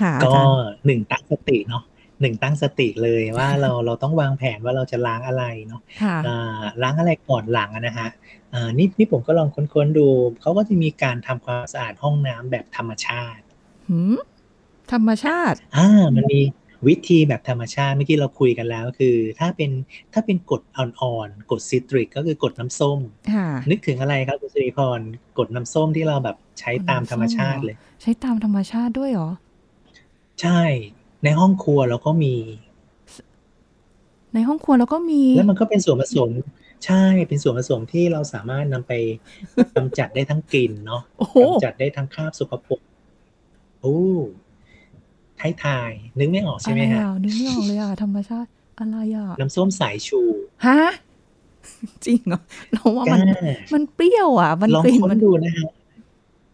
[0.00, 0.54] ค่ะอาก็จารย์
[0.86, 1.82] หนึ่งตั้งสติเนาะ
[2.20, 8.08] หนึ่งตั้งสติเลยว่าเราเราต้องวางแผนว่าเราจะล้างอะไรเนาะค่ะอ่าล้างอะไรก่อนหลังอะนะฮะ
[8.54, 10.08] อ่านี่นี่ผมก็ลองค้นๆดู
[10.40, 13.42] เขาก็จะมีการทำความสะอาดห้องน้ำแบบธรรมชาติ
[13.88, 14.16] หืม
[14.92, 16.40] ธรรมชาติ อ่า มันมี
[16.88, 19.70] วิธีแบบธรรมชาติเมื่อกี้เราคุยกันแล้ว คือ ถ้าเป็น
[20.12, 23.00] ถ้าเป็นกรดอ่อนๆกรดซิตริกก็คือกรดน้ำส้ม
[23.32, 25.00] ค่ะนึกถึงอะไรครับคุณสิริพร
[25.36, 29.30] กรดน้ำส้มที่เราแบบใช้ตามธรรมชาติเลย ใช้ตามธรรมชาติด้วยเหรอ
[30.42, 30.60] ใช่
[31.24, 32.34] ในห้องครัวเราก็มี
[34.34, 36.30] ในห้องครัวเราก็มี แล้วมันก็เป็นส่วนผสม
[36.84, 38.92] ใช่เป็นส่วนผสมที่เราสามารถนำไป
[39.76, 42.80] กำจัดได้ทั้งกลิ่นเนาะโอ้โหกำจัดได้ทั้งคราบสกปรก
[43.80, 43.96] โอ้
[45.40, 48.48] ท้ายทายนึกไม่ออกใช่ไหมอะไรฮะอะนึกไม่ออกเลยอะธรรมชาติ
[48.80, 50.20] อะไรอะน้ำส้มสายชู
[50.66, 50.80] ฮะ
[52.04, 52.40] จริงเหรอ
[52.72, 53.20] เราว่าจ้ามัน
[53.74, 55.68] มันเปรี้ยวอะ มันลองกลิ่นค้มันนดูนะฮะ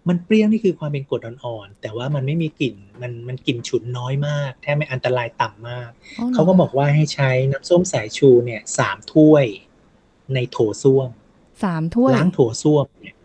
[0.08, 9.44] มันเปรี้ยวนี่คือความเป็นกรดอ่อนๆแต่ว่ามันไม่มีกลิ่นมันมันกลิ่นฉุนน้อยมาก แทบไม่อันตรายต่ำมากหรเขาก็บอกว่าให้ใช้น้ำส้มสายชูเนี่ยสามถ้วย
[10.34, 11.08] ในโถส้วม
[11.64, 13.16] สามถ้วยล้างโถส้วมเนี่ย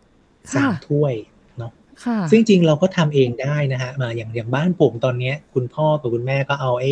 [0.55, 1.13] สามค่ะถ้วย
[1.57, 1.71] เนาะ
[2.05, 6.91] ค่ะซึ่งจริงเราก็ทำเองได้นะฮะมาอย่างอย่างบ้านผมตอนเนี้ย คุณพ่อกับคุณแม่ก็เอาไอ้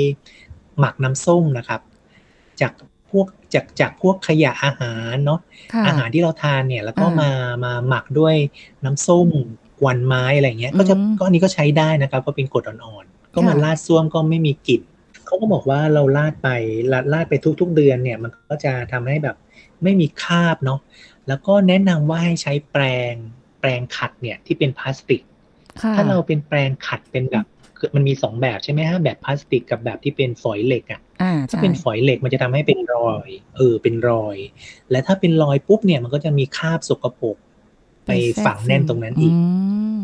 [0.80, 1.82] หมักน้ำส้มนะครับ
[2.62, 2.74] จาก
[3.12, 5.40] พวกจากจากพวกขยะอาหารเนาะ
[5.74, 7.32] ค่ะอาหารที่เราทานเนี่ย แล้วก็อ่ามมา
[7.66, 8.36] มาหมักด้วย
[8.86, 9.30] น้ำส้ม
[9.80, 14.82] กวนไม้อะไรเงี้ยก็จะอืมก็อันนี้ก็ใช้ได้นะครับ ก็เป็นกรดอ่อนๆก็มาค่ะลาดส้วมก็ไม่มีกลิ่น
[15.26, 16.50] เขาก็บอกว่าเราลาดไป
[16.92, 19.36] ลาดลาดไปทุก ๆ เดือนเนี่ย มันก็จะทำให้แบบ
[19.84, 20.80] ไม่มีคราบเนาะ
[21.28, 23.14] แล้วก็แนะนำว่าให้ใช้แปรง
[23.60, 25.22] แปรงขัดเนี่ยที่เป็นพลาสติก
[25.82, 27.46] ค่ะถ้าเราเป็นแปรงขัดเป็นแบบ
[27.78, 34.38] คือมันมีสองแบบใช่ไหมฮะแบบพลาสติกกับแบบที่เป็นฝอยเหล็กอะอ่าถ้าใช่เป็นฝอยเหล็กมันจะทำให้เป็นรอย เออเป็นรอย
[34.92, 37.38] และถ้าเป็นรอยปุ๊บเนี่ยมันก็จะมีคราบสกปรก
[38.08, 38.12] ไป
[38.46, 39.34] ฝังแน่นตรงนั้นอีก
[39.98, 40.02] ม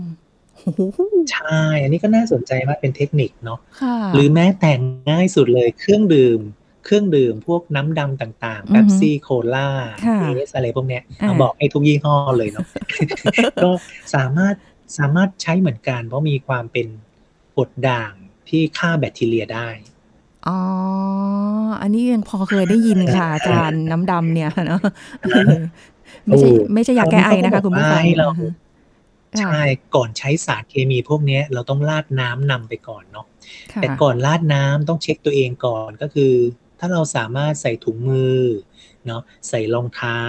[0.63, 0.99] โอ้โห
[1.31, 4.71] ใช่ อันนี้ก็น่าสนใจมากเป็นเทคนิคเนาะค่ะหรือแม้แต่
[5.09, 6.39] ง่ายสุดเลยเครื่องดื่ม
[6.85, 9.69] เครื่องดื่มพวกน้ำดำต่างๆอือฮึเบปซี่โคลา
[10.05, 12.65] ค่ะเอสอะไรพวกเนี้ยอ่าเอาบอกให้ทุกยี่ห้อเลยเนาะ
[13.63, 13.69] ก็
[14.15, 14.55] สามารถ
[14.97, 16.87] สามารถใช้เหมือนกัน เพราะมีความเป็น
[17.57, 18.13] กรดด่าง
[18.49, 19.69] ที่ฆ่าแบคทีเรียได้
[20.47, 20.59] อ๋อ
[21.81, 24.81] อันนี้ยังพอเคยได้ยินค่ะอาจารย์น้ำดำเนี่ยเนาะ
[26.25, 28.51] ไม่ใช่โอ้ไม่ใช่ยาแก้ไอนะคะคุณผู้ฟังให้เราค่ะ
[29.39, 29.61] ใช่
[29.95, 33.25] ก่อนใช้สารเคมีพวกเนี้ยเราต้องราดน้ำนำไปก่อนเนาะ
[33.71, 36.33] ค่ะแต่ก่อนราดน้ำต้องเช็คตัวเองก่อนก็คือ
[36.79, 38.41] ถ้าเราสามารถใส่ถุงมือ
[39.07, 40.21] เนาะใส่รองเท้า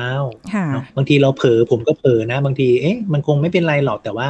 [0.54, 4.28] ค่ะเนาะบางทีเราเผลอผมก็เผลอนะ บางทีเอ๊ะมันคงไม่เป็นไรหรอกแต่ว่า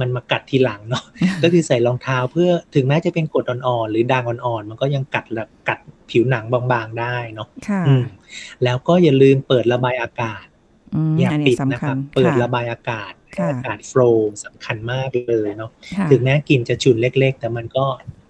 [0.00, 1.04] มันมากัดทีหลังเนาะ
[1.42, 5.78] ก็คือใส่รองเท้าเพื่อถึงแม้จะเป็นกรดอ่อนๆหรือด่างอ่อนๆมันก็ยังกัดแบบกัด
[6.10, 8.04] ผิวหนังบางๆได้เนาะค่ะอืม
[8.64, 10.44] แล้วก็อย่าลืมเปิดระบายอากาศ
[10.94, 17.84] อืมอย่าอันปินี้ดนะสำคคัรัญบเปิดค่ะระบายอากาศให้ค่ะอากาศโฟล์สำคัญมากเลยเนาะค่ะถึงแม้กลิ่นจะฉุนเล็ก ๆ แต่มันก็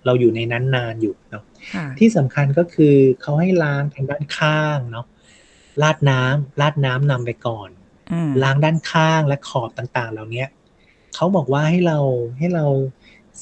[0.07, 5.07] เราอยู่ในนั้นนานอยู่เนาะค่ะที่สำคัญก็คือเขาให้ล้างทางด้านข้างเนาะ
[5.83, 7.71] ลาดน้ำลาดน้ำนำไปก่อน
[8.13, 10.49] อ่าล้างด้านข้างและขอบต่างๆ เหล่าเนี้ย
[11.15, 11.99] เขาบอกว่าให้เรา
[12.39, 12.67] ให้เรา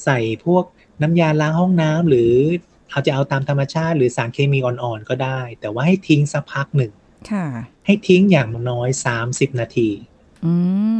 [0.03, 0.65] ใส่พวก
[1.01, 2.31] น้ำยาล้างห้องน้ำหรือ
[2.89, 6.91] เราจะเอาตามธรรมชาติ หรือสารเคมีอ่อนๆก็ได้ แต่ว่าให้ทิ้งสักพักหนึ่ง
[7.31, 7.45] ค่ะ
[7.85, 9.89] ให้ทิ้งอย่างน้อยสามสิบนาที
[10.45, 10.53] อื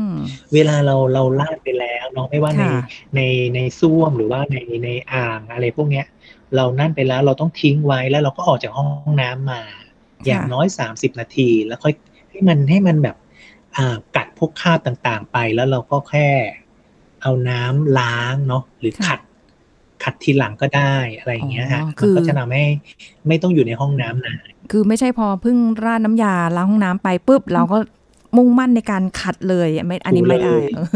[0.07, 0.11] ม
[0.53, 2.83] เวลาเราเราลาดไปแล้วเนาะไม่ว่าในค่ะ
[3.15, 3.21] ใน
[3.55, 6.05] ในซ่วมหรือว่าในในอ่างอะไรพวกเนี้ย
[6.55, 9.61] เรานั่นไปแล้วเราต้องทิ้งไว้แล้วเราก็ออกจากห้องน้ำมา
[10.25, 11.93] อย่างน้อยสามสิบนาที แล้วค่อย
[12.29, 13.15] ให้มันให้มันแบบ
[13.75, 16.27] อ่ากัดพวกคราบต่างๆ ไปแล้วเราก็แค่
[17.21, 19.19] เอาน้ำล้างเนาะหรือค่ะขัด
[20.03, 22.65] ขัดทีหลังก็ได้อะไรอย่างเงี้ยฮะอ๋อมันคือก็จะทำให้
[23.27, 27.77] ไม่ต้องอยู่ในห้องน้ำนาน คือไม่ใช่พอเพิ่งราดน้ำยาล้างห้องน้ำไปปุ๊บเราก็
[28.37, 30.87] มุ่งมั่นในการขัดเลยไม่อันนี้ไม่ได้เออ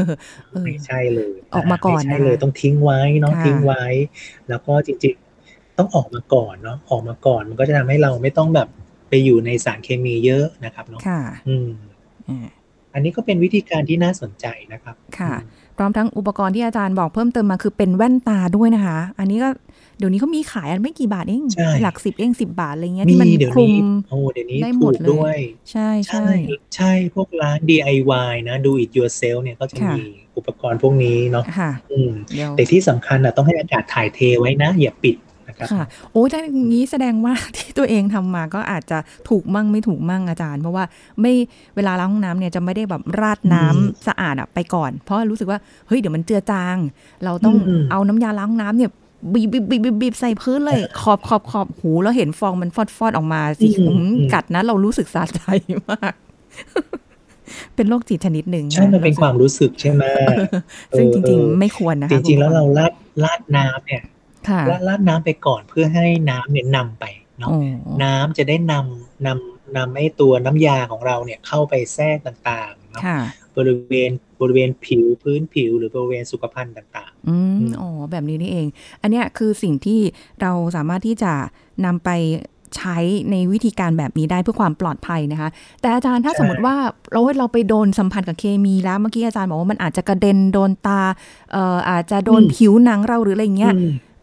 [0.50, 3.84] เออไม่ใช่เลย ออกมาก่อนไม่ใช่นะคะเลยต้องทิ้งไว้เนาะค่ะทิ้งไว้
[4.50, 8.68] แล้วก็จริงๆต้องออกมาก่อนเนาะออกมาก่อนมันก็จะทำให้เราไม่ต้องแบบ
[9.10, 11.70] ไปอยู่ในสารเคมีเยอะนะครับเนาะค่ะอืม
[12.30, 12.48] อ่า
[12.94, 19.50] อันนี้ก็เป็นวิธีการที่น่าสนใจนะครับ ค่ะอืมพร้อมทั้งอุปกรณ์ที่อาจารย์บอกเพิ่มเติมมาคือเป็นแว่นตาด้วยนะคะ อันนี้ก็
[19.98, 25.38] เดี๋ยวนี้เขามีขายอันไม่กี่บาทเองใช่หลักสิบเองสิบบาทอะไรเงี้ยมีที่มันเดี๋ยวคลุมนี้โอ้เดี๋ยวนี้ได้หมถูดกเลยด้วย
[25.72, 30.02] ใช่ใช่ใช่ใช่พวกร้าน DIY นะ do it yourself เนี่ยก็จะค่ะมี
[30.38, 38.98] อุปกรณ์พวกนี้เนาะค่ะอืมเดี๋ยวแต่ที่สำคัญอะต้องให้อากาศถ่ายเทไว้นะ อย่าปิดนะครับค่ะโอ้ยถ้าอย่างนี้แสดงว่าที่ตัวเองทำมาก็อาจจะ
[39.30, 40.84] ถูกมั่งไม่ถูกมั่งอาจารย์ เพราะว่า
[41.22, 41.34] ไม่
[41.76, 46.78] เวลาล้างห้องน้ำเนี่ยจะไม่ได้แบบราดน้ำสะอาดอะไปก่อน เพราะรู้สึกว่าเฮ้ยเดี๋ยวมันเจือจาง
[47.24, 48.92] เราต้องอืมเอาน้ำยาล้างห้องน้ำเนี่ย
[49.34, 55.42] บีบบีบบีบบีบบีบใส่พื้นเลย ขอบขอบขอบหูแล้วเห็นฟองมันฟอดฟอดออกมาสิอืมกัดนะ เรารู้สึกสะใจ
[55.92, 56.14] มาก
[57.76, 60.04] เป็นโรคจิตชนิดหนึ่งใช่ มันเป็นความรู้สึกใช่ไหม
[60.98, 64.04] ซึ่งเออจริงเออๆไม่ควรนะคะจริง ๆ แล้วคุณเราผู้ฟัลาดลาดน้ำเนี่ย
[64.50, 67.06] ค่ะลาดลาดน้ำไปก่อนเพื่อให้น้ำเนี่ยนำไป
[67.40, 67.58] เนาะโอ้
[68.04, 73.20] น้ำจะได้นำนำนำไอ้ตัวน้ำยาของเราเนี่ยเข้าไปแทรกต่างๆเนาะค่ะ
[73.58, 78.68] บริเวณบริเวณผิวพื้นผิว หรือบริเวณสุขภัณฑ์ต่างอือืมมอ๋อแบบนี้นี่เอง
[79.02, 80.00] อันเนี้ยคือสิ่งที่
[80.42, 81.34] เราสามารถที่จะ
[81.86, 82.10] นำไป
[82.76, 82.98] ใช้
[83.32, 85.50] ในวิธีการแบบนี้ได้เพื่อความปลอดภัยนะคะ
[85.82, 86.76] แต่อาจารย์ถ้าสมมติว่า
[87.12, 91.02] เราเราไปโดนสัมพันธ์กับเคมีแล้วเมื่อกี้อาจารย์บอกว่ามันอาจจะกระเด็นโดนตา
[91.52, 93.74] เอ่ออาจจะโดนผิวหนังเราหรืออะไรอย่างๆเงี้ย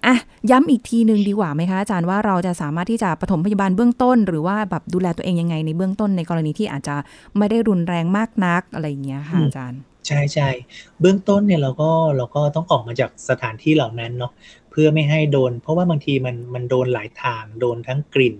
[0.07, 0.19] อืมอะ
[0.51, 6.97] ย้ำอีกทีหนึ่งดีกว่าไหมคะอาจารย์ว่าเราจะสามารถที่จะปฐมพยาบาลเบื้องต้น หรือว่าแบบดูแลตัวเองยังไงในเบื้องต้นในกรณีที่อาจจะ
[7.38, 10.49] ไม่ได้รุนแรงมากนักอะไรอย่างเงี้ยค่ะอืมอาจารย์ใช่ใช่
[11.01, 14.33] เบื้องต้นเนี่ยเราก็เราก็ต้องออกมาจากสถานที่เหล่านั้นเนาะ
[14.71, 18.37] เพื่อไม่ให้โดน เพราะว่าบางทีมันมันโดนหลายทางโดนทั้งกลิ่น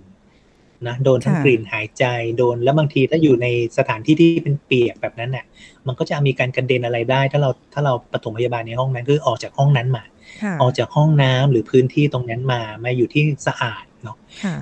[0.87, 2.05] นะโดนทั้งค่ะกลิ่นหายใจ
[2.37, 3.47] โดนแล้วบางทีถ้าอยู่ใน
[3.77, 5.45] สถานที่ที่เป็นเปียกแบบนั้นเนี่ย
[5.87, 10.14] มันก็จะมีการกระเด็นอะไรได้ ถ้าเราถ้าเราปฐมพยาบาลในห้องนั้นคือออกจากห้องนั้นมาค่ะ
[10.61, 14.55] ออกจากห้องน้ำหรือพื้นที่ตรงนั้นมามาอยู่ที่สะอาดเนาะค่ะ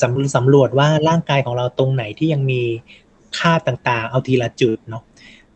[0.00, 2.62] สำสำรวจว่าร่างกายของเราตรงไหนที่ยังมี
[3.38, 5.02] ค่าบต่างๆ เอาทีละจุดเนาะ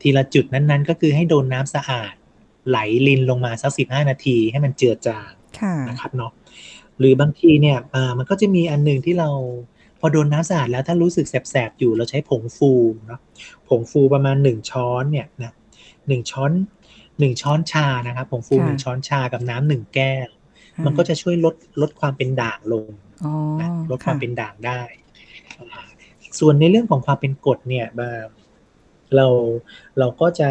[0.03, 2.15] ทีละจุดนั้นๆ ก็คือให้โดนน้ำสะอาด
[2.69, 6.33] ไหลลินลงมาสักสิบห้านาทีให้มันเจือจางค่ะนะครับเนาะ
[6.99, 9.31] หรือบางทีเนี่ยอ่ามันก็จะมีอันหนึ่งที่เรา
[10.01, 12.73] พอโดนน้ำสะอาดแล้วถ้ารู้สึกแสบๆอยู่เราใช้ผงฟู
[13.07, 13.21] เนาะ
[13.69, 15.53] ผงฟูประมาณหนึ่งช้อนเนี่ยนะ
[16.09, 16.51] หนึ่งช้อน
[17.19, 20.29] หนึ่งช้อนชานะครับผงฟูค่ะหนึ่งช้อนชากับน้ำหนึ่งแก้ว
[20.85, 22.89] มันก็จะช่วยลดลดความเป็นด่างลง
[23.25, 24.81] อ๋อนะลดความค่ะเป็นด่างได้
[25.59, 25.87] อ่า
[26.39, 28.11] ส่วนในเรื่องของความเป็นกรดเนี่ยมา
[29.17, 29.27] เรา
[29.99, 30.51] เราก็จะ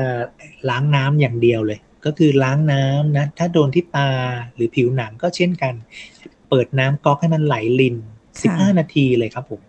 [0.70, 4.12] ล้างน้ำอย่างเดียวเลย ก็คือล้างน้ำนะ ถ้าโดนที่ตา
[4.56, 5.74] หรือผิวหนังก็เช่นกัน
[6.50, 7.96] เปิดน้ำก๊อกให้มันไหลลิน
[8.42, 9.62] สิบห้านาทีเลยครับผม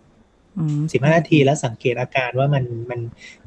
[0.57, 2.99] อืมสิบห้านาทีแล้วสังเกตอาการว่ามันมัน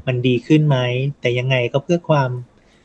[0.06, 0.78] มันดีขึ้นไหม
[1.20, 2.30] แต่ยังไงก็เพื่อความ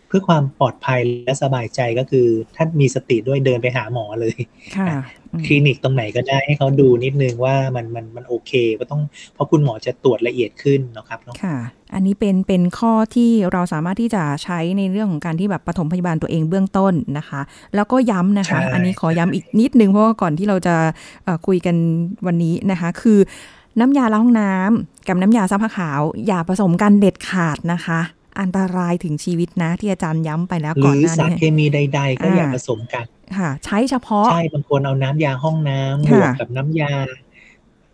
[0.07, 4.37] เพื่อความปลอดภัยและสบายใจก็คือท่านมีสติด้วยเดินไปหาหมอเลย
[4.77, 4.87] ค่ะ
[5.33, 9.01] อืมคลินิกตรงไหนก็ได้ให้เขาดูนิดนึงว่ามันมันมันโอเคก็ต้อง
[9.33, 11.57] เพราะคุณหมอจะตรวจละเอียดขึ้นเนาะครับเนาะค่ะ
[11.93, 17.41] อันนี้เป็นเป็นข้อที่เราสามารถที่จะใช้ในเรื่องของการที่แบบปฐมพยาบาลตัวเองเบื้องต้นนะคะ
[17.75, 20.75] แล้วก็ย้ำนะคะใช่อันนี้ขอย้ำอีกนิดนึงเพราะว่าก่อนที่เราจะ
[21.23, 21.75] เอ่อคุยกัน
[22.27, 23.19] วันนี้นะคะ คือ
[23.79, 27.99] น้ำยาล้างห้องน้ำกับน้ำยาซักผ้าขาว อย่าผสมกันเด็ดขาดนะคะ
[28.41, 33.05] อันตรายถึงชีวิตนะที่อาจารย์ย้ำไปแล้วหก่อนรือหน้าสารนี้เคมีใด ๆ ก็อย่าอ่าผสมกัน
[33.37, 36.93] ค่ะ ใช้เฉพาะ ใช่บางคนเอาน้ำยาห้องน้ำบค่ะวกกับน้ำยา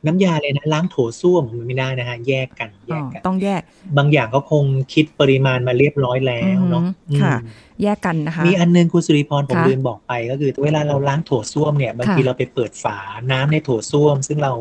[0.05, 3.61] น้ำยาเลยนะล้างโถส้วมมันไม่ได้นะฮะแยกกันแยอ๋อกกันต้องแยก
[3.97, 12.97] บางอย่างก็คงคิดปริมาณมาเรียบร้อยแล้วเนาะอือหือค่ะอืมแยกกันนะคะ มีอันนึงคุณสุริพรผมค่ะลืมบอกไปก็คือ เวลาเราล้างโถส้วมเนี่ยบางทีค่ะเราไปเปิดฝา
[13.31, 14.53] น้ำในโถส้วม ซึ่งเรา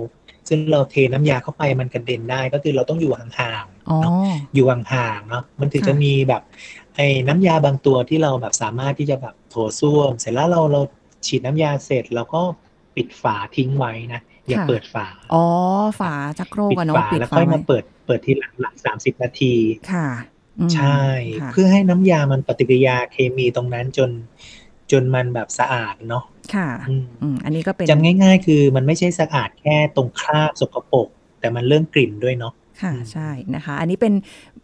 [0.48, 3.81] ซึ่งเราเทน้ำยาเข้าไปมันกระเด็นได้ก็คือเราต้องอยู่ห่างอ๋อๆเนาะ
[4.54, 6.42] อยู่ห่างๆเนาะมันถึงค่ะจะมีแบบ
[6.96, 10.80] ไอ้น้ำยาบางตัวที่เราแบบสามารถที่จะแบบโถส้วม เสร็จแล้วเราเรา
[11.26, 12.42] ฉีดน้ำยาเสร็จเราก็
[12.96, 15.44] ปิดฝาทิ้งไว้นะอย่าค่ะเปิดฝา อ๋อ
[16.00, 19.54] ฝาจักโครกปิดอะเนาะฝาปิดแล้วฝาค่อยไว้มาเปิดเปิดทีหลังหลังสามสิบนาที
[19.92, 20.08] ค่ะ
[20.58, 21.02] อืมใช่
[21.40, 24.10] ค่ะเพื่อให้น้ำยามันปฏิกิริยาเคมีตรงนั้นจน
[24.92, 26.24] จนมันแบบสะอาดเนาะ
[26.54, 31.08] ค่ะอืมอืมอันนี้ก็เป็นจำง่าย ๆ คือมันไม่ใช่สะอาดแค่ตรงคราบสกปรก
[31.40, 34.12] แต่มันเรื่องกลิ่นด้วยเนาะ ค่ะอืมใช่นะคะ อันนี้เป็น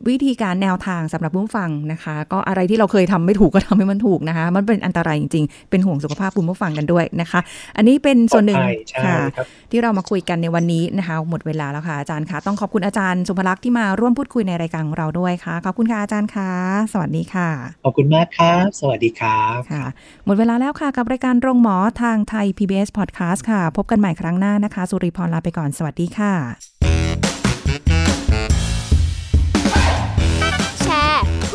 [0.08, 7.40] วิธีการแนวทางสำหรับผู้ฟังนะคะ ก็อะไรที่เราเคยทำไม่ถูกก็ทำให้มันถูกนะคะ มันเป็นอันตรายจริงๆ เป็นห่วงสุขภาพคุณผู้ฟังกันด้วยนะคะ
[7.76, 16.50] อันนี้เป็นส่วนหนึ่งปลอดภัยใช่ค่ะครับที่เรามาคุยกันในวันนี้นะคะ หมดเวลาแล้วค่ะอาจารย์คะต้องขอบคุณอาจารย์สุภลักษณ์ที่มาร่วมพูดคุยในรายการของเราด้วยค่ะขอบคุณค่ะอาจารย์คะ
[16.92, 17.48] สวัสดีค่ะ
[17.84, 19.84] ขอบคุณมากครับสวัสดีครับค่ะ
[20.26, 27.07] หมดเวลาแล้วค่ะกับรายการโรงหมอทางไทย PBS Podcast ค่ะ พบกันใหม่ครั้งหน้านะคะ สุริพรลาไปก่อนสวัสดีค่ะ